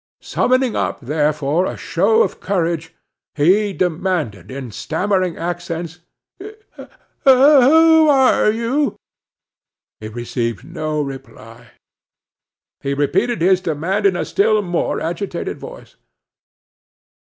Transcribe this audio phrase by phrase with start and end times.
[0.23, 2.95] Summoning up, therefore, a show of courage,
[3.35, 5.99] he demanded in stammering accents,
[7.23, 8.95] "Who are you?"
[9.99, 11.73] He received no reply.
[12.79, 15.97] He repeated his demand in a still more agitated voice.